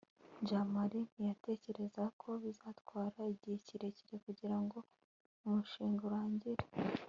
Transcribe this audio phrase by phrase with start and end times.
[0.47, 4.77] jamali ntiyatekereje ko bizatwara igihe kirekire kugirango
[5.45, 6.61] umushinga urangire